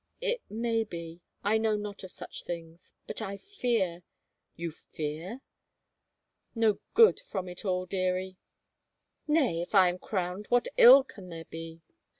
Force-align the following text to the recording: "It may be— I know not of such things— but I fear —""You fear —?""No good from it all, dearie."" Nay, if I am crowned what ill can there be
"It 0.19 0.41
may 0.49 0.83
be— 0.83 1.21
I 1.43 1.59
know 1.59 1.75
not 1.75 2.03
of 2.03 2.09
such 2.11 2.43
things— 2.43 2.95
but 3.05 3.21
I 3.21 3.37
fear 3.37 4.01
—""You 4.55 4.71
fear 4.71 5.41
—?""No 6.55 6.79
good 6.95 7.19
from 7.19 7.47
it 7.47 7.63
all, 7.65 7.85
dearie."" 7.85 8.37
Nay, 9.27 9.61
if 9.61 9.75
I 9.75 9.89
am 9.89 9.99
crowned 9.99 10.47
what 10.47 10.67
ill 10.77 11.03
can 11.03 11.29
there 11.29 11.45
be 11.45 11.83